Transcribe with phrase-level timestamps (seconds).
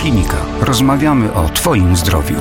[0.00, 0.36] Radioklinika.
[0.60, 2.36] Rozmawiamy o Twoim zdrowiu.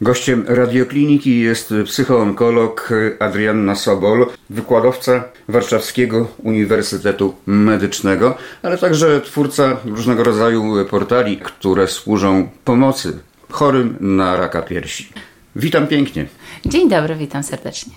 [0.00, 10.84] Gościem radiokliniki jest psychoonkolog Adrianna Sobol, wykładowca Warszawskiego Uniwersytetu Medycznego, ale także twórca różnego rodzaju
[10.90, 13.18] portali, które służą pomocy
[13.50, 15.12] chorym na raka piersi.
[15.56, 16.26] Witam pięknie.
[16.66, 17.92] Dzień dobry, witam serdecznie.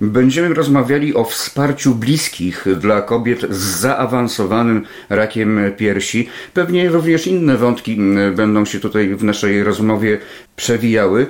[0.00, 6.28] Będziemy rozmawiali o wsparciu bliskich dla kobiet z zaawansowanym rakiem piersi.
[6.54, 7.98] Pewnie również inne wątki
[8.36, 10.18] będą się tutaj w naszej rozmowie
[10.56, 11.26] przewijały.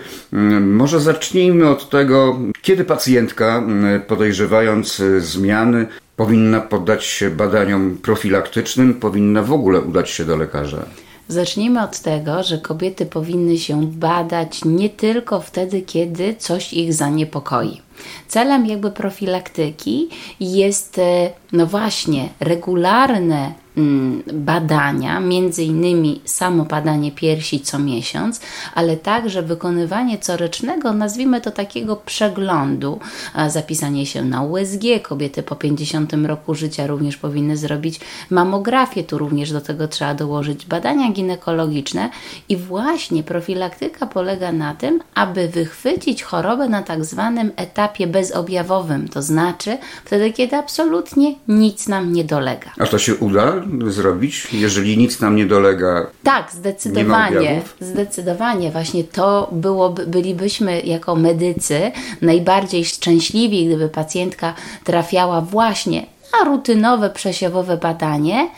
[0.61, 3.63] Może zacznijmy od tego, kiedy pacjentka,
[4.07, 10.85] podejrzewając zmiany, powinna poddać się badaniom profilaktycznym, powinna w ogóle udać się do lekarza.
[11.29, 17.81] Zacznijmy od tego, że kobiety powinny się badać nie tylko wtedy, kiedy coś ich zaniepokoi.
[18.29, 20.09] Celem jakby profilaktyki
[20.41, 28.41] jest, e, no właśnie, regularne mm, badania, między innymi samo badanie piersi co miesiąc,
[28.75, 33.01] ale także wykonywanie corocznego, nazwijmy to takiego przeglądu,
[33.49, 39.53] zapisanie się na USG, kobiety po 50 roku życia również powinny zrobić mamografię, tu również
[39.53, 42.11] do tego trzeba dołożyć badania ginekologiczne
[42.49, 49.23] i właśnie profilaktyka polega na tym, aby wychwycić chorobę na tak zwanym etapie bezobjawowym, to
[49.23, 52.71] znaczy wtedy, kiedy absolutnie nic nam nie dolega.
[52.79, 53.53] A to się uda
[53.87, 56.07] zrobić, jeżeli nic nam nie dolega?
[56.23, 57.63] Tak, zdecydowanie.
[57.81, 58.71] Zdecydowanie.
[58.71, 67.77] Właśnie to byłoby, bylibyśmy jako medycy najbardziej szczęśliwi, gdyby pacjentka trafiała właśnie na rutynowe przesiewowe
[67.77, 68.49] badanie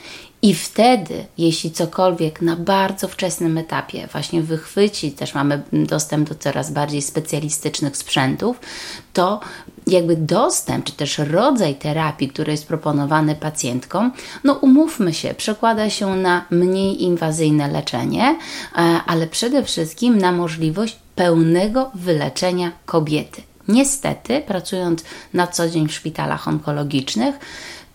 [0.44, 6.72] i wtedy, jeśli cokolwiek na bardzo wczesnym etapie właśnie wychwyci, też mamy dostęp do coraz
[6.72, 8.60] bardziej specjalistycznych sprzętów,
[9.12, 9.40] to
[9.86, 14.12] jakby dostęp, czy też rodzaj terapii, który jest proponowany pacjentkom,
[14.44, 18.38] no umówmy się, przekłada się na mniej inwazyjne leczenie,
[18.76, 23.42] e, ale przede wszystkim na możliwość pełnego wyleczenia kobiety.
[23.68, 25.04] Niestety, pracując
[25.34, 27.34] na co dzień w szpitalach onkologicznych,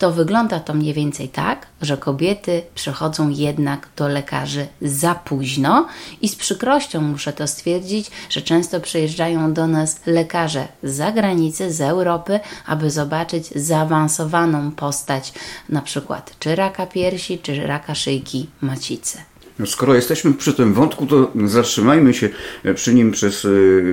[0.00, 5.86] to wygląda to mniej więcej tak, że kobiety przychodzą jednak do lekarzy za późno
[6.22, 11.80] i z przykrością muszę to stwierdzić, że często przyjeżdżają do nas lekarze z zagranicy, z
[11.80, 15.32] Europy, aby zobaczyć zaawansowaną postać
[15.68, 19.18] na przykład czy raka piersi, czy raka szyjki macicy.
[19.58, 22.28] No skoro jesteśmy przy tym wątku, to zatrzymajmy się
[22.74, 23.48] przy nim przez e,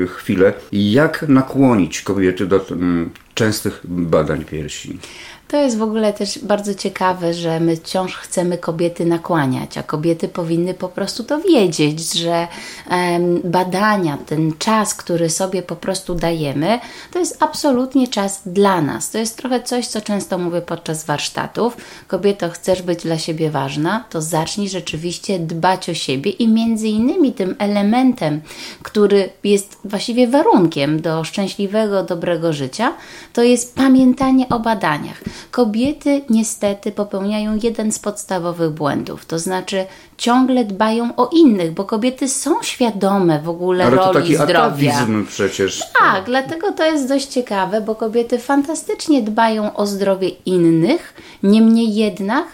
[0.07, 0.53] chwilę.
[0.71, 4.99] Jak nakłonić kobiety do mm, częstych badań piersi?
[5.47, 10.27] To jest w ogóle też bardzo ciekawe, że my wciąż chcemy kobiety nakłaniać, a kobiety
[10.27, 12.47] powinny po prostu to wiedzieć, że
[13.43, 16.79] badania, ten czas, który sobie po prostu dajemy,
[17.11, 19.11] to jest absolutnie czas dla nas.
[19.11, 21.77] To jest trochę coś, co często mówię podczas warsztatów.
[22.07, 27.33] Kobieto, chcesz być dla siebie ważna, to zacznij rzeczywiście dbać o siebie i między innymi
[27.33, 28.41] tym elementem,
[28.83, 32.93] który jest właściwie warunkiem do szczęśliwego, dobrego życia,
[33.33, 35.21] to jest pamiętanie o badaniach.
[35.51, 39.85] Kobiety niestety popełniają jeden z podstawowych błędów, to znaczy
[40.17, 45.07] ciągle dbają o innych, bo kobiety są świadome w ogóle Ale roli to taki zdrowia.
[45.27, 45.83] przecież.
[45.99, 52.45] Tak, dlatego to jest dość ciekawe, bo kobiety fantastycznie dbają o zdrowie innych, niemniej jednak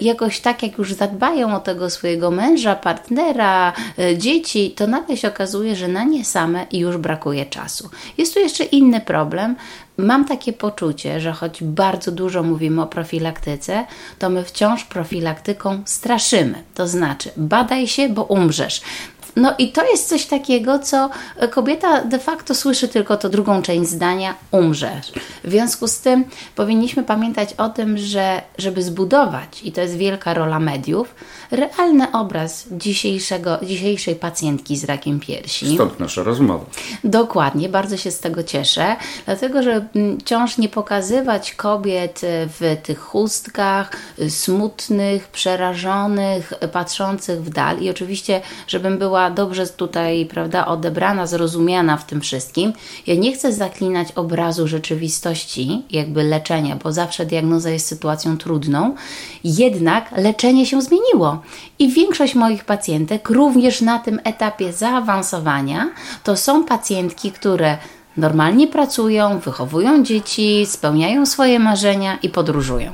[0.00, 5.28] jakoś tak jak już zadbają o tego swojego męża, partnera, y, dzieci, to nagle się
[5.28, 7.90] okazuje, że na nie same już brakuje czasu.
[8.18, 9.56] Jest tu jeszcze inny problem,
[9.96, 13.84] Mam takie poczucie, że choć bardzo dużo mówimy o profilaktyce,
[14.18, 16.62] to my wciąż profilaktyką straszymy.
[16.74, 18.80] To znaczy, badaj się, bo umrzesz.
[19.36, 21.10] No i to jest coś takiego, co
[21.50, 25.12] kobieta de facto słyszy tylko to drugą część zdania umrzesz.
[25.44, 26.24] W związku z tym
[26.56, 31.14] powinniśmy pamiętać o tym, że żeby zbudować, i to jest wielka rola mediów,
[31.50, 35.74] realny obraz dzisiejszego, dzisiejszej pacjentki z rakiem piersi.
[35.74, 36.64] Stąd nasza rozmowa.
[37.04, 42.20] Dokładnie, bardzo się z tego cieszę, dlatego że mm, wciąż nie pokazywać kobiet
[42.60, 43.90] w tych chustkach,
[44.28, 52.06] smutnych, przerażonych, patrzących w dal i oczywiście, żebym była dobrze tutaj, prawda, odebrana, zrozumiana w
[52.06, 52.72] tym wszystkim.
[53.06, 58.94] Ja nie chcę zaklinać obrazu rzeczywistości, jakby leczenia, bo zawsze diagnoza jest sytuacją trudną.
[59.44, 61.42] Jednak leczenie się zmieniło
[61.78, 65.90] i większość moich pacjentek, również na tym etapie zaawansowania,
[66.24, 67.78] to są pacjentki, które
[68.16, 72.92] normalnie pracują, wychowują dzieci, spełniają swoje marzenia i podróżują.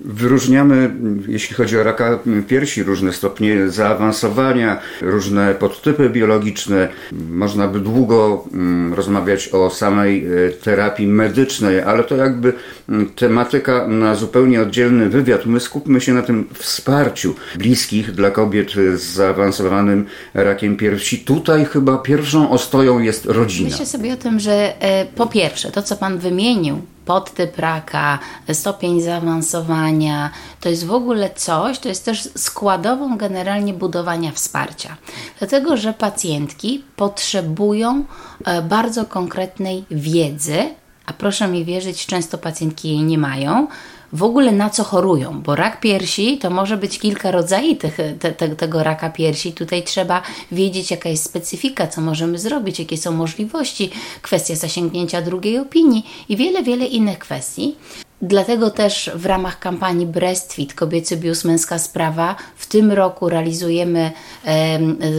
[0.00, 0.94] Wyróżniamy,
[1.28, 6.88] jeśli chodzi o raka piersi, różne stopnie zaawansowania, różne podtypy biologiczne.
[7.30, 12.52] Można by długo mm, rozmawiać o samej e, terapii medycznej, ale to jakby
[12.88, 15.46] mm, tematyka na zupełnie oddzielny wywiad.
[15.46, 21.18] My skupmy się na tym wsparciu bliskich dla kobiet z zaawansowanym rakiem piersi.
[21.18, 23.70] Tutaj chyba pierwszą ostoją jest rodzina.
[23.70, 28.18] Myślę sobie o tym, że e, po pierwsze, to co Pan wymienił, podtyp raka,
[28.52, 30.30] stopień zaawansowania,
[30.60, 34.96] to jest w ogóle coś, to jest też składową generalnie budowania wsparcia.
[35.38, 38.04] Dlatego, że pacjentki potrzebują
[38.44, 40.58] e, bardzo konkretnej wiedzy,
[41.06, 43.66] a proszę mi wierzyć, często pacjentki jej nie mają,
[44.12, 47.78] w ogóle na co chorują, bo rak piersi to może być kilka rodzajów
[48.18, 49.52] te, te, tego raka piersi.
[49.52, 50.22] Tutaj trzeba
[50.52, 53.90] wiedzieć, jaka jest specyfika, co możemy zrobić, jakie są możliwości,
[54.22, 57.76] kwestia zasięgnięcia drugiej opinii i wiele, wiele innych kwestii.
[58.22, 64.12] Dlatego też w ramach kampanii Breastfeed Kobiecy Bius Męska Sprawa w tym roku realizujemy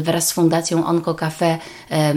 [0.03, 1.57] wraz z Fundacją Onco Cafe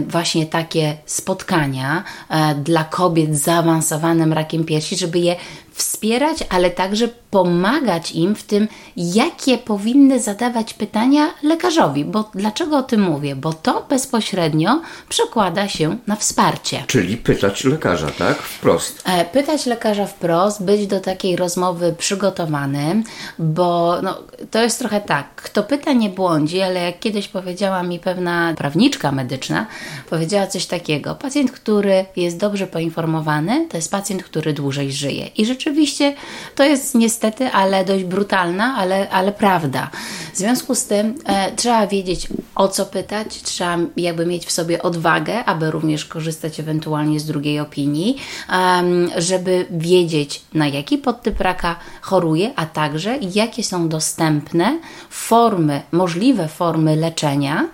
[0.07, 5.35] właśnie takie spotkania e, dla kobiet z zaawansowanym rakiem piersi, żeby je
[5.73, 12.05] wspierać, ale także pomagać im w tym, jakie powinny zadawać pytania lekarzowi.
[12.05, 13.35] Bo dlaczego o tym mówię?
[13.35, 16.83] Bo to bezpośrednio przekłada się na wsparcie.
[16.87, 18.37] Czyli pytać lekarza, tak?
[18.37, 19.03] Wprost.
[19.05, 23.03] E, pytać lekarza wprost, być do takiej rozmowy przygotowanym,
[23.39, 24.17] bo no,
[24.51, 29.11] to jest trochę tak, kto pyta nie błądzi, ale jak kiedyś powiedziała mi pewna prawniczka
[29.11, 29.60] medyczna,
[30.09, 31.15] powiedziała coś takiego.
[31.15, 35.27] Pacjent, który jest dobrze poinformowany, to jest pacjent, który dłużej żyje.
[35.37, 36.13] I rzeczywiście
[36.55, 39.89] to jest niestety, ale dość brutalna, ale, ale prawda.
[40.33, 44.81] W związku z tym e, trzeba wiedzieć, o co pytać, trzeba jakby mieć w sobie
[44.81, 48.17] odwagę, aby również korzystać ewentualnie z drugiej opinii,
[48.49, 54.79] um, żeby wiedzieć, na jaki podtyp raka choruje, a także jakie są dostępne
[55.09, 57.67] formy, możliwe formy leczenia,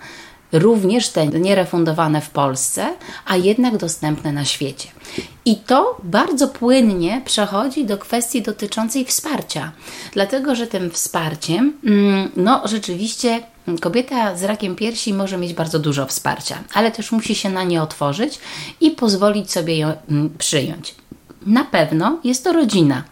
[0.52, 2.86] również te nierefundowane w Polsce,
[3.26, 4.88] a jednak dostępne na świecie.
[5.44, 9.72] I to bardzo płynnie przechodzi do kwestii dotyczącej wsparcia,
[10.12, 13.42] dlatego że tym wsparciem, mm, no rzeczywiście
[13.80, 17.82] kobieta z rakiem piersi może mieć bardzo dużo wsparcia, ale też musi się na nie
[17.82, 18.38] otworzyć
[18.80, 20.94] i pozwolić sobie ją mm, przyjąć.
[21.46, 23.02] Na pewno jest to rodzina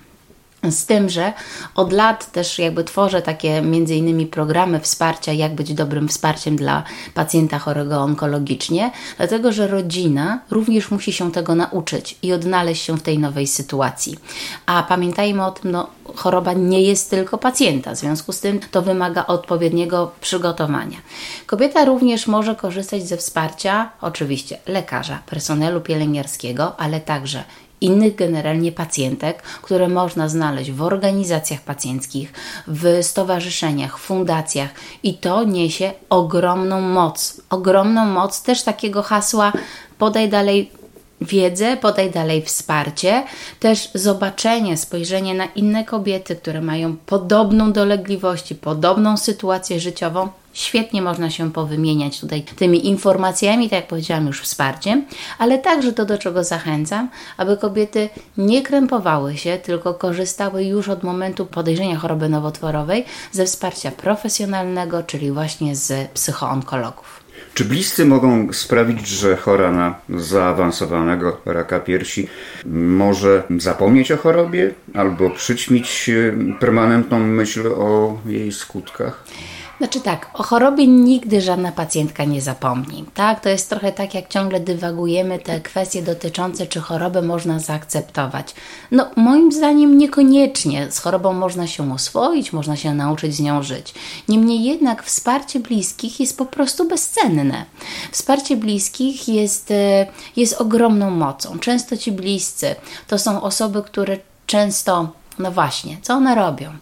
[0.73, 1.33] z tym, że
[1.75, 6.85] od lat też jakby tworzę takie między innymi programy wsparcia, jak być dobrym wsparciem dla
[7.15, 13.03] pacjenta chorego onkologicznie, dlatego że rodzina również musi się tego nauczyć i odnaleźć się w
[13.03, 14.19] tej nowej sytuacji.
[14.67, 18.83] A pamiętajmy o tym, no, choroba nie jest tylko pacjenta, w związku z tym to
[18.83, 20.99] wymaga odpowiedniego przygotowania.
[21.47, 27.45] Kobieta również może korzystać ze wsparcia, oczywiście lekarza, personelu pielęgniarskiego, ale także
[27.87, 32.33] innych generalnie pacjentek, które można znaleźć w organizacjach pacjenckich,
[32.67, 34.71] w stowarzyszeniach, fundacjach.
[35.03, 37.41] I to niesie ogromną moc.
[37.51, 39.53] Ogromną moc też takiego hasła
[39.99, 40.71] podaj dalej
[41.21, 43.25] wiedzę, podaj dalej wsparcie,
[43.61, 51.31] też zobaczenie, spojrzenie na inne kobiety, które mają podobną dolegliwości, podobną sytuację życiową, Świetnie można
[51.31, 55.05] się powymieniać tutaj tymi informacjami, tak jak powiedziałam już wsparciem,
[55.39, 61.03] ale także to, do czego zachęcam, aby kobiety nie krępowały się, tylko korzystały już od
[61.03, 67.27] momentu podejrzenia choroby nowotworowej ze wsparcia profesjonalnego, czyli właśnie z psychoonkologów.
[67.55, 72.29] Czy bliscy mogą sprawić, że chora na zaawansowanego raka piersi
[72.67, 76.11] może zapomnieć o chorobie albo przyćmić
[76.61, 79.25] permanentną myśl o jej skutkach?
[79.79, 83.05] Znaczy tak, o chorobie nigdy żadna pacjentka nie zapomni.
[83.15, 88.55] Tak, to jest trochę tak, jak ciągle dywagujemy te kwestie dotyczące, czy chorobę można zaakceptować.
[88.91, 90.87] No, moim zdaniem niekoniecznie.
[90.91, 93.95] Z chorobą można się oswoić, można się nauczyć z nią żyć.
[94.29, 97.65] Niemniej jednak wsparcie bliskich jest po prostu bezcenne.
[98.13, 100.07] Wsparcie bliskich jest, e,
[100.37, 101.59] jest ogromną mocą.
[101.59, 102.75] Często ci bliscy
[103.07, 106.73] to są osoby, które często, no właśnie, co one robią?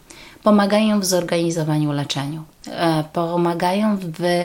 [0.45, 4.45] Pomagają w zorganizowaniu leczeniu, e, pomagają w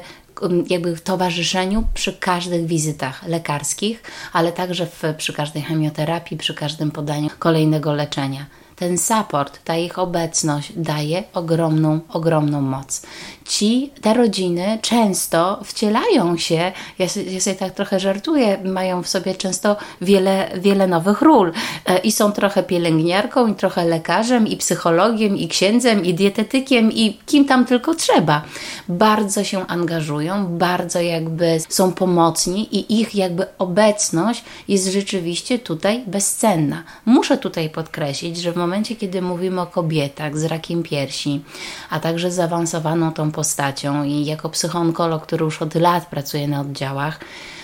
[0.69, 4.03] jakby towarzyszeniu przy każdych wizytach lekarskich,
[4.33, 8.45] ale także w, przy każdej chemioterapii, przy każdym podaniu kolejnego leczenia
[8.79, 13.01] ten support, ta ich obecność daje ogromną, ogromną moc.
[13.49, 19.35] Ci, te rodziny często wcielają się, ja, ja sobie tak trochę żartuję, mają w sobie
[19.35, 21.51] często wiele, wiele nowych ról
[21.85, 27.17] e, i są trochę pielęgniarką, i trochę lekarzem, i psychologiem, i księdzem, i dietetykiem, i
[27.25, 28.41] kim tam tylko trzeba.
[28.89, 36.83] Bardzo się angażują, bardzo jakby są pomocni i ich jakby obecność jest rzeczywiście tutaj bezcenna.
[37.05, 41.43] Muszę tutaj podkreślić, że w momencie, momencie, kiedy mówimy o kobietach z rakiem piersi,
[41.89, 47.19] a także zaawansowaną tą postacią i jako psychonkolog, który już od lat pracuje na oddziałach,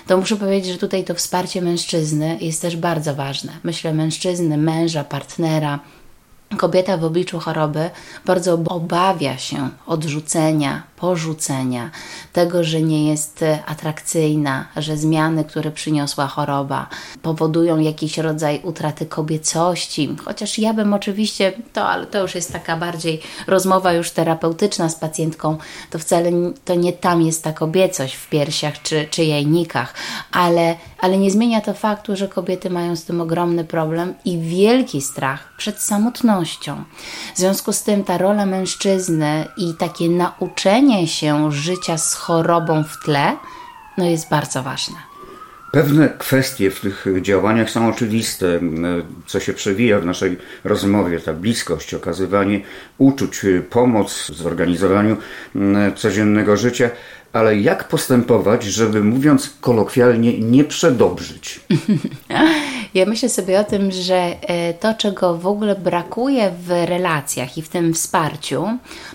[0.08, 3.52] to muszę powiedzieć, że tutaj to wsparcie mężczyzny jest też bardzo ważne.
[3.64, 5.80] Myślę mężczyzny, męża, partnera,
[6.58, 7.90] Kobieta w obliczu choroby
[8.26, 11.90] bardzo obawia się odrzucenia, porzucenia,
[12.34, 16.88] tego, że nie jest atrakcyjna, że zmiany, które przyniosła choroba,
[17.22, 20.16] powodują jakiś rodzaj utraty kobiecości.
[20.26, 24.96] Chociaż ja bym oczywiście, to, ale to już jest taka bardziej rozmowa już terapeutyczna z
[24.96, 25.58] pacjentką,
[25.90, 26.32] to wcale
[26.66, 29.94] to nie tam jest ta kobiecość w piersiach czy, czy jajnikach,
[30.32, 35.02] ale, ale nie zmienia to faktu, że kobiety mają z tym ogromny problem i wielki
[35.02, 36.45] strach przed samotnością.
[37.36, 43.04] W związku z tym ta rola mężczyzny i takie nauczenie się życia z chorobą w
[43.06, 43.38] tle
[43.98, 44.96] no jest bardzo ważne.
[45.72, 48.60] Pewne kwestie w tych działaniach są oczywiste,
[49.26, 52.62] co się przewija w naszej rozmowie, ta bliskość, okazywanie
[52.98, 55.18] uczuć, pomoc w zorganizowaniu
[55.96, 56.90] codziennego życia,
[57.34, 61.60] ale jak postępować, żeby mówiąc kolokwialnie, nie przedobrzyć?
[62.96, 67.62] Ja myślę sobie o tym, że e, to, czego w ogóle brakuje w relacjach i
[67.62, 68.68] w tym wsparciu,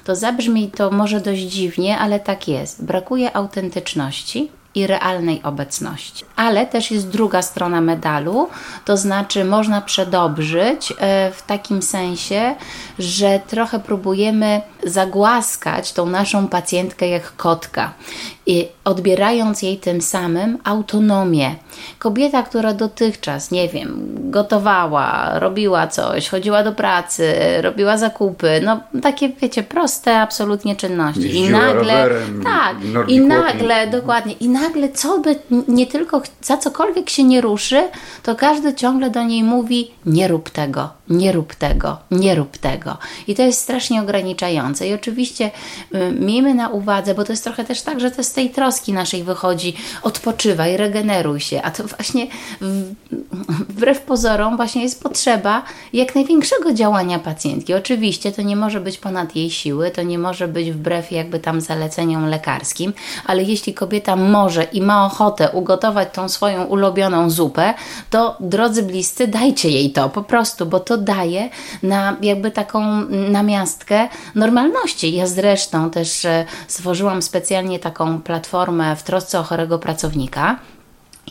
[0.04, 2.84] to zabrzmi to może dość dziwnie, ale tak jest.
[2.84, 6.24] Brakuje autentyczności i realnej obecności.
[6.36, 8.48] Ale też jest druga strona medalu,
[8.84, 12.54] to znaczy można przedobrzyć e, w takim sensie,
[12.98, 17.92] że trochę próbujemy zagłaskać tą naszą pacjentkę jak kotka
[18.46, 21.54] i odbierając jej tym samym autonomię.
[21.98, 29.28] Kobieta, która dotychczas, nie wiem, gotowała, robiła coś, chodziła do pracy, robiła zakupy, no takie
[29.28, 31.22] wiecie, proste absolutnie czynności.
[31.22, 32.76] Jeździła I nagle rowerem, tak,
[33.08, 35.36] i nagle dokładnie, i nagle co by
[35.68, 37.88] nie tylko za cokolwiek się nie ruszy,
[38.22, 42.96] to każdy ciągle do niej mówi: nie rób tego, nie rób tego, nie rób tego.
[43.26, 44.88] I to jest strasznie ograniczające.
[44.88, 45.50] I oczywiście
[45.94, 48.79] y, miejmy na uwadze, bo to jest trochę też tak, że to z tej troski
[48.88, 52.26] naszej wychodzi, odpoczywaj, regeneruj się, a to właśnie
[52.60, 52.94] w,
[53.68, 57.74] wbrew pozorom właśnie jest potrzeba jak największego działania pacjentki.
[57.74, 61.60] Oczywiście to nie może być ponad jej siły, to nie może być wbrew jakby tam
[61.60, 62.92] zaleceniom lekarskim,
[63.26, 67.74] ale jeśli kobieta może i ma ochotę ugotować tą swoją ulubioną zupę,
[68.10, 71.48] to drodzy bliscy, dajcie jej to po prostu, bo to daje
[71.82, 75.14] na jakby taką namiastkę normalności.
[75.14, 78.59] Ja zresztą też e, stworzyłam specjalnie taką platformę
[78.96, 80.58] w trosce o chorego pracownika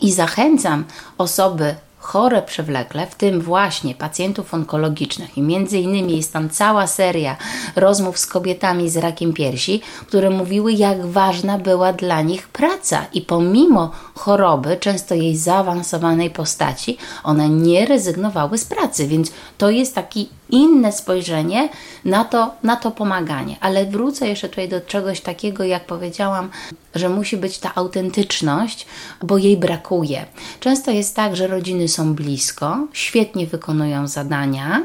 [0.02, 0.84] i zachęcam
[1.18, 7.36] osoby chore przewlekle, w tym właśnie pacjentów onkologicznych i między innymi jest tam cała seria
[7.76, 13.20] rozmów z kobietami z rakiem piersi, które mówiły jak ważna była dla nich praca i
[13.20, 20.28] pomimo choroby, często jej zaawansowanej postaci, one nie rezygnowały z pracy, więc to jest taki
[20.50, 21.68] inne spojrzenie
[22.04, 23.56] na to, na to pomaganie.
[23.60, 26.50] Ale wrócę jeszcze tutaj do czegoś takiego, jak powiedziałam,
[26.94, 28.86] że musi być ta autentyczność,
[29.22, 30.26] bo jej brakuje.
[30.60, 34.82] Często jest tak, że rodziny są blisko, świetnie wykonują zadania,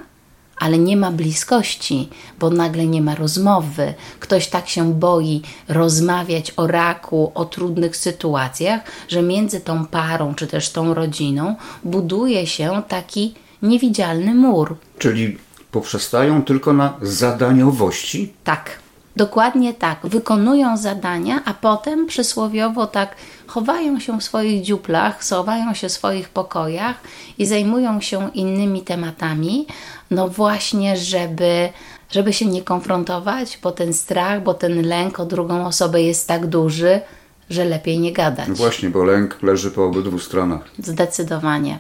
[0.59, 2.09] ale nie ma bliskości,
[2.39, 3.93] bo nagle nie ma rozmowy.
[4.19, 10.47] Ktoś tak się boi rozmawiać o raku, o trudnych sytuacjach, że między tą parą czy
[10.47, 14.77] też tą rodziną buduje się taki niewidzialny mur.
[14.99, 15.37] Czyli
[15.71, 18.33] poprzestają tylko na zadaniowości?
[18.43, 18.84] Tak.
[19.15, 19.99] Dokładnie tak.
[20.03, 23.15] Wykonują zadania, a potem przysłowiowo tak
[23.47, 26.95] chowają się w swoich dziuplach, schowają się w swoich pokojach
[27.37, 29.67] i zajmują się innymi tematami,
[30.11, 31.69] no właśnie, żeby,
[32.11, 36.47] żeby się nie konfrontować, bo ten strach, bo ten lęk o drugą osobę jest tak
[36.47, 37.01] duży,
[37.49, 38.47] że lepiej nie gadać.
[38.47, 40.61] No właśnie, bo lęk leży po obydwu stronach.
[40.79, 41.79] Zdecydowanie.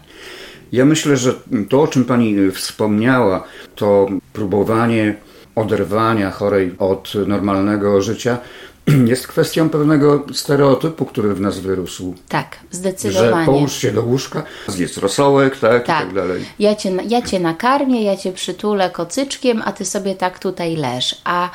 [0.71, 1.33] Ja myślę, że
[1.69, 3.43] to, o czym Pani wspomniała,
[3.75, 5.15] to próbowanie
[5.55, 8.37] oderwania chorej od normalnego życia,
[9.11, 12.13] jest kwestią pewnego stereotypu, który w nas wyrósł.
[12.29, 13.45] Tak, zdecydowanie.
[13.45, 16.03] Że połóż się do łóżka, zjedz rosołek, tak, tak.
[16.03, 16.45] i tak dalej.
[16.59, 21.21] Ja cię, ja cię nakarmię, ja cię przytulę kocyczkiem, a ty sobie tak tutaj leż.
[21.23, 21.49] A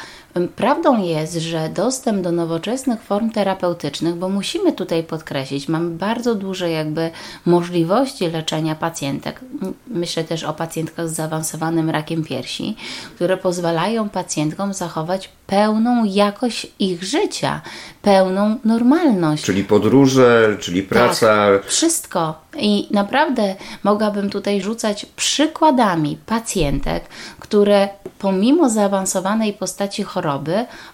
[0.57, 6.71] Prawdą jest, że dostęp do nowoczesnych form terapeutycznych, bo musimy tutaj podkreślić, mamy bardzo duże
[6.71, 7.11] jakby
[7.47, 9.41] możliwości leczenia pacjentek.
[9.89, 12.77] Myślę też o pacjentkach z zaawansowanym rakiem piersi,
[13.15, 17.61] które pozwalają pacjentkom zachować pełną jakość ich życia,
[18.03, 19.45] pełną normalność.
[19.45, 21.27] Czyli podróże, czyli praca.
[21.27, 22.41] Tak, wszystko.
[22.59, 27.05] I naprawdę mogłabym tutaj rzucać przykładami pacjentek,
[27.41, 30.20] które pomimo zaawansowanej postaci choroby,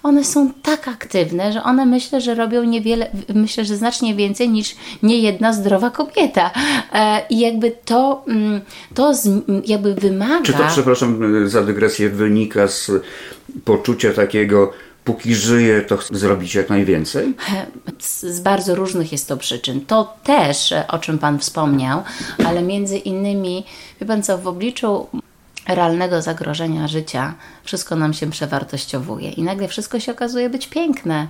[0.02, 4.76] one są tak aktywne, że one myślę, że robią niewiele, myślę, że znacznie więcej niż
[5.02, 6.50] niejedna zdrowa kobieta.
[6.92, 8.60] E, I jakby to, mm,
[8.94, 9.12] to
[9.66, 10.42] jakby wymaga.
[10.42, 12.90] Czy to, przepraszam za dygresję, wynika z
[13.64, 14.72] poczucia takiego
[15.06, 17.34] póki żyję, to chcę zrobić jak najwięcej?
[17.98, 19.80] Z bardzo różnych jest to przyczyn.
[19.80, 22.02] To też, o czym Pan wspomniał,
[22.46, 23.64] ale między innymi,
[24.00, 25.06] wie Pan co, w obliczu
[25.68, 31.28] realnego zagrożenia życia wszystko nam się przewartościowuje i nagle wszystko się okazuje być piękne,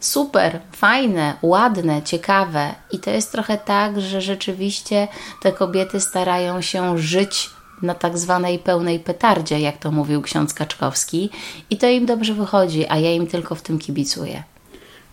[0.00, 2.74] super, fajne, ładne, ciekawe.
[2.90, 5.08] I to jest trochę tak, że rzeczywiście
[5.42, 7.50] te kobiety starają się żyć
[7.82, 11.30] na tak zwanej pełnej petardzie, jak to mówił ksiądz Kaczkowski,
[11.70, 14.42] i to im dobrze wychodzi, a ja im tylko w tym kibicuję.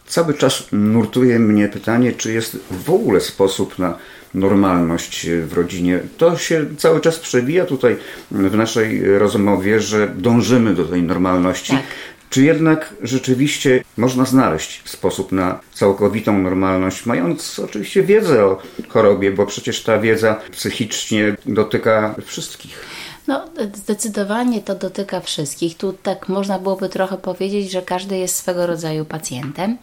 [0.07, 3.97] Cały czas nurtuje mnie pytanie, czy jest w ogóle sposób na
[4.33, 5.99] normalność w rodzinie.
[6.17, 7.95] To się cały czas przewija tutaj
[8.31, 11.71] w naszej rozmowie, że dążymy do tej normalności.
[11.71, 11.83] Tak.
[12.29, 19.45] Czy jednak rzeczywiście można znaleźć sposób na całkowitą normalność, mając oczywiście wiedzę o chorobie, bo
[19.45, 22.79] przecież ta wiedza psychicznie dotyka wszystkich?
[23.27, 25.77] No, zdecydowanie to dotyka wszystkich.
[25.77, 29.77] Tu tak można byłoby trochę powiedzieć, że każdy jest swego rodzaju pacjentem.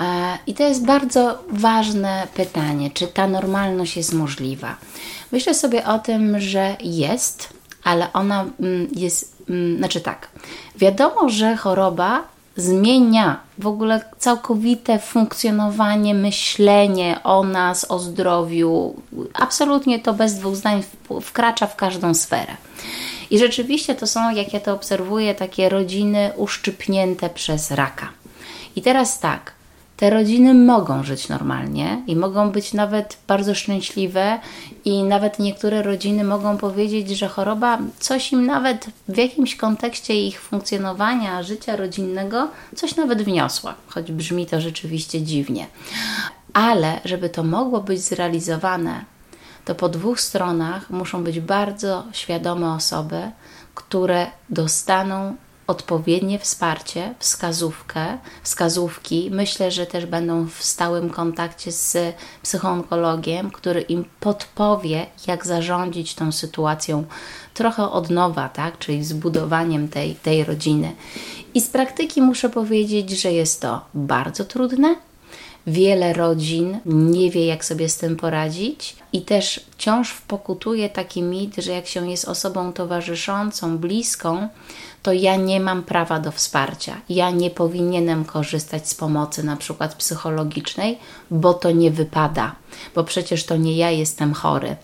[0.00, 4.76] E, I to jest bardzo ważne pytanie, czy ta normalność jest możliwa.
[5.32, 7.48] Myślę sobie o tym, że jest,
[7.84, 10.28] ale ona mm, jest Mm, znaczy tak,
[10.76, 12.24] wiadomo, że choroba
[12.60, 18.94] zmienia w ogóle całkowite funkcjonowanie, myślenie o nas, o zdrowiu.
[19.34, 20.82] Absolutnie to bez dwóch zdań
[21.22, 22.56] wkracza w każdą sferę.
[23.30, 28.08] I rzeczywiście to są, jak ja to obserwuję, takie rodziny uszczypnięte przez raka.
[28.76, 29.52] I teraz tak,
[30.00, 34.38] te rodziny mogą żyć normalnie i mogą być nawet bardzo szczęśliwe,
[34.84, 40.40] i nawet niektóre rodziny mogą powiedzieć, że choroba coś im nawet w jakimś kontekście ich
[40.40, 45.66] funkcjonowania, życia rodzinnego, coś nawet wniosła, choć brzmi to rzeczywiście dziwnie.
[46.52, 49.04] Ale żeby to mogło być zrealizowane,
[49.64, 53.30] to po dwóch stronach muszą być bardzo świadome osoby,
[53.74, 55.36] które dostaną
[55.70, 59.30] odpowiednie wsparcie, wskazówkę, wskazówki.
[59.32, 66.32] Myślę, że też będą w stałym kontakcie z psychoonkologiem, który im podpowie, jak zarządzić tą
[66.32, 67.04] sytuacją
[67.54, 68.78] trochę od nowa, tak?
[68.78, 70.92] czyli zbudowaniem tej, tej rodziny.
[71.54, 75.09] I z praktyki muszę powiedzieć, że jest to bardzo trudne.
[75.66, 81.56] Wiele rodzin nie wie, jak sobie z tym poradzić, i też wciąż pokutuje taki mit,
[81.56, 84.48] że jak się jest osobą towarzyszącą, bliską,
[85.02, 87.00] to ja nie mam prawa do wsparcia.
[87.08, 90.98] Ja nie powinienem korzystać z pomocy, na przykład psychologicznej,
[91.30, 92.54] bo to nie wypada,
[92.94, 94.76] bo przecież to nie ja jestem chory.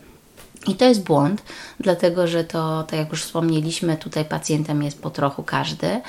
[0.68, 1.42] I to jest błąd,
[1.80, 6.00] dlatego że to, tak jak już wspomnieliśmy, tutaj pacjentem jest po trochu każdy,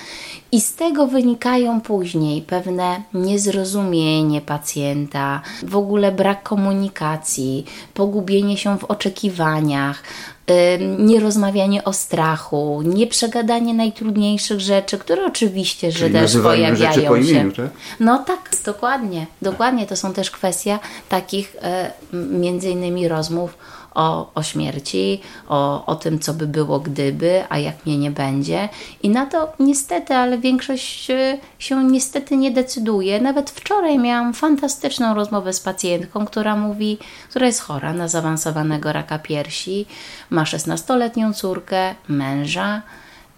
[0.52, 8.84] i z tego wynikają później pewne niezrozumienie pacjenta, w ogóle brak komunikacji, pogubienie się w
[8.84, 10.04] oczekiwaniach,
[11.00, 17.64] nierozmawianie o strachu, nieprzegadanie najtrudniejszych rzeczy, które oczywiście, że też pojawiają po imieniu, się.
[17.64, 17.72] Tak?
[18.00, 19.28] No tak, dokładnie.
[19.42, 23.58] Dokładnie to są też kwestia takich e, między innymi rozmów
[23.98, 28.70] o, o śmierci, o, o tym, co by było gdyby, a jak mnie nie będzie.
[29.04, 33.22] I na to niestety, ale większość e, się niestety nie decyduje.
[33.22, 36.98] Nawet wczoraj miałam fantastyczną rozmowę z pacjentką, która mówi,
[37.30, 39.86] która jest chora na zaawansowanego raka piersi,
[40.30, 42.82] ma 16-letnią córkę, męża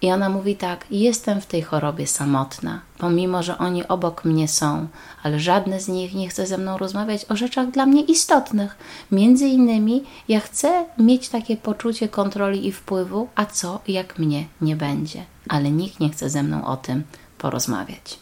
[0.02, 4.88] i ona mówi tak: Jestem w tej chorobie samotna, pomimo że oni obok mnie są,
[5.24, 8.76] ale żadne z nich nie chce ze mną rozmawiać o rzeczach dla mnie istotnych.
[9.12, 14.76] Między innymi, ja chcę mieć takie poczucie kontroli i wpływu, a co jak mnie nie
[14.76, 17.04] będzie, ale nikt nie chce ze mną o tym
[17.38, 18.20] porozmawiać.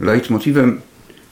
[0.00, 0.80] Leitmotivem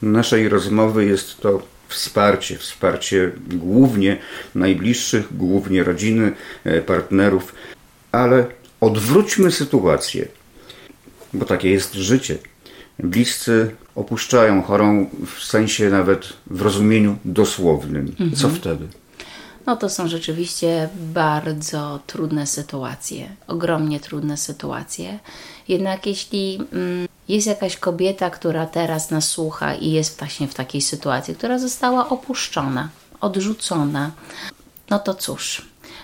[0.01, 4.17] naszej rozmowy jest to wsparcie, wsparcie głównie
[4.55, 6.31] najbliższych, głównie rodziny,
[6.63, 7.55] e, partnerów,
[8.11, 8.45] ale
[8.81, 10.27] Odwróćmy sytuację,
[11.33, 12.37] bo takie jest życie.
[12.99, 18.07] Bliscy opuszczają chorą w sensie nawet w rozumieniu dosłownym.
[18.07, 18.35] Mhm.
[18.35, 18.87] Co wtedy?
[19.65, 25.19] No to są rzeczywiście bardzo trudne sytuacje, ogromnie trudne sytuacje.
[25.67, 30.81] Jednak jeśli mm, jest jakaś kobieta, która teraz nas słucha i jest właśnie w takiej
[30.81, 32.89] sytuacji, która została opuszczona,
[33.21, 34.11] odrzucona,
[34.89, 35.61] no to cóż,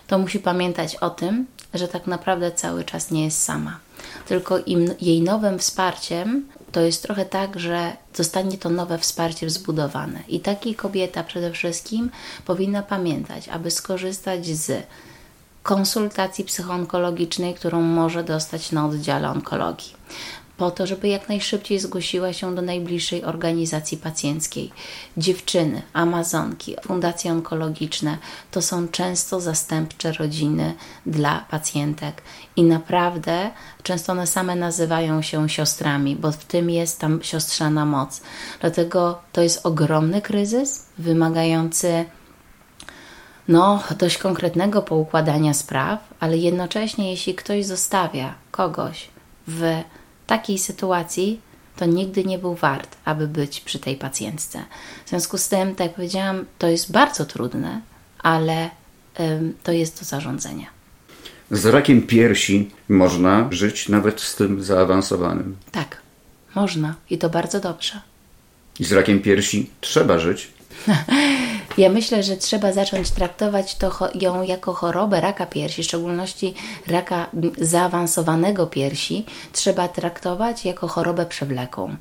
[0.07, 1.45] to musi pamiętać o tym,
[1.77, 3.79] że tak naprawdę cały czas nie jest sama.
[4.27, 10.19] tylko im, jej nowym wsparciem to jest trochę tak, że zostanie to nowe wsparcie wzbudowane.
[10.27, 12.09] I taka kobieta przede wszystkim
[12.45, 14.87] powinna pamiętać, aby skorzystać z
[15.63, 19.93] konsultacji psychoonkologicznej, którą może dostać na oddziale onkologii
[20.57, 24.71] po to, żeby jak najszybciej zgłosiła się do najbliższej organizacji pacjenckiej.
[25.17, 28.17] Dziewczyny, Amazonki, fundacje onkologiczne
[28.51, 30.73] to są często zastępcze rodziny
[31.05, 32.21] dla pacjentek
[32.55, 33.51] i naprawdę
[33.83, 38.21] często one same nazywają się siostrami, bo w tym jest tam siostrzana moc.
[38.61, 42.05] Dlatego to jest ogromny kryzys wymagający
[43.47, 49.07] no, dość konkretnego poukładania spraw, ale jednocześnie jeśli ktoś zostawia kogoś
[49.47, 49.83] w
[50.27, 51.39] takiej sytuacji
[51.75, 54.63] to nigdy nie był wart, aby być przy tej pacjentce.
[55.05, 57.81] W związku z tym, tak jak powiedziałam, to jest bardzo trudne,
[58.19, 58.69] ale
[59.19, 60.65] ym, to jest do zarządzania.
[61.51, 65.55] Z rakiem piersi można żyć nawet z tym zaawansowanym.
[65.71, 66.01] Tak,
[66.55, 68.01] można i to bardzo dobrze.
[68.79, 70.54] I z rakiem piersi trzeba żyć.
[71.77, 76.53] Ja myślę, że trzeba zacząć traktować to, ją jako chorobę raka piersi, w szczególności
[76.87, 81.95] raka zaawansowanego piersi, trzeba traktować jako chorobę przewlekłą.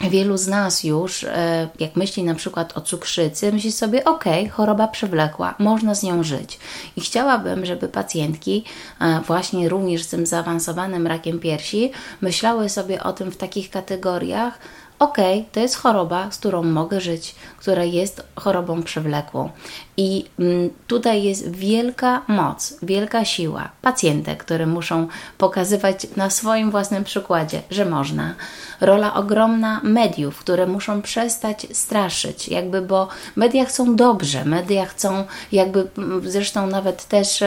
[0.00, 4.88] Wielu z nas już, e, jak myśli na przykład o cukrzycy, myśli sobie, ok, choroba
[4.88, 6.58] przewlekła, można z nią żyć.
[6.96, 8.64] I chciałabym, żeby pacjentki,
[9.00, 14.58] e, właśnie również z tym zaawansowanym rakiem piersi, myślały sobie o tym w takich kategoriach,
[14.98, 15.16] ok,
[15.52, 19.50] to jest choroba, z którą mogę żyć, która jest chorobą przewlekłą.
[19.96, 27.04] I mm, tutaj jest wielka moc, wielka siła pacjentek, które muszą pokazywać na swoim własnym
[27.04, 28.34] przykładzie, że można.
[28.80, 35.86] Rola ogromna mediów, które muszą przestać straszyć, jakby, bo media chcą dobrze, media chcą, jakby
[35.98, 37.44] mm, zresztą nawet też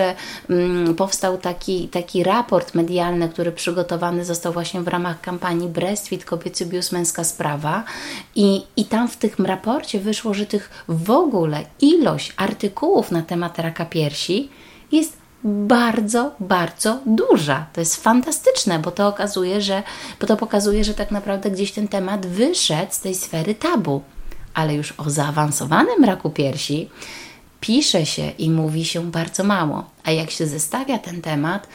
[0.50, 6.66] um, powstał taki, taki raport medialny, który przygotowany został właśnie w ramach kampanii Breastfeed, kobiecy
[6.66, 7.37] bius, męska sprawa.
[8.36, 13.60] I, I tam w tym raporcie wyszło, że tych w ogóle ilość artykułów na temat
[13.60, 14.50] raka piersi
[14.92, 17.66] jest bardzo, bardzo duża.
[17.74, 19.84] To jest fantastyczne, bo to okazuje, że,
[20.22, 24.02] bo to pokazuje, że tak naprawdę gdzieś ten temat wyszedł z tej sfery tabu.
[24.54, 26.90] Ale już o zaawansowanym raku piersi
[27.62, 29.84] pisze się i mówi się bardzo mało.
[30.04, 31.68] A jak się zestawia ten temat,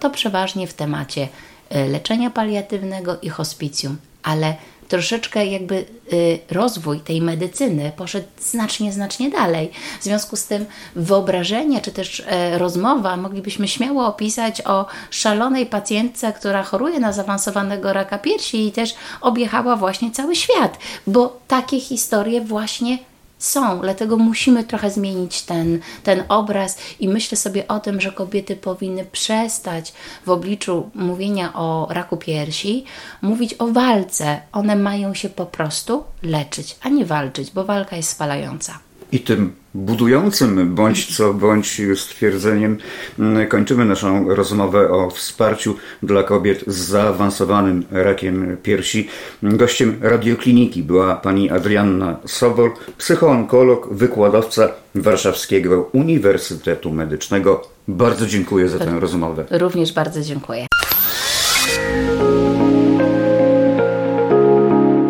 [0.00, 1.28] to przeważnie w temacie
[1.70, 3.96] e, leczenia paliatywnego i hospicjum.
[4.22, 4.56] Ale
[4.90, 9.70] troszeczkę jakby y, rozwój tej medycyny poszedł znacznie, znacznie dalej.
[10.00, 16.32] W związku z tym wyobrażenie, czy też e, rozmowa moglibyśmy śmiało opisać o szalonej pacjentce,
[16.32, 22.40] która choruje na zaawansowanego raka piersi i też objechała właśnie cały świat, bo takie historie
[22.40, 22.98] właśnie
[23.40, 28.56] są, dlatego musimy trochę zmienić ten, ten obraz i myślę sobie o tym, że kobiety
[28.56, 29.92] powinny przestać
[30.26, 32.84] w obliczu mówienia o raku piersi
[33.22, 34.40] mówić o walce.
[34.52, 38.89] One mają się po prostu leczyć, a nie walczyć, bo walka jest spalająca.
[39.12, 42.78] I tym budującym bądź co bądź stwierdzeniem
[43.18, 49.08] mm, kończymy naszą rozmowę o wsparciu dla kobiet z zaawansowanym rakiem piersi.
[49.42, 57.68] Gościem radiokliniki była pani Adrianna Sobol, psychoonkolog, wykładowca Warszawskiego Uniwersytetu Medycznego.
[57.88, 59.44] Bardzo dziękuję za tę rozmowę.
[59.50, 60.66] Również bardzo dziękuję.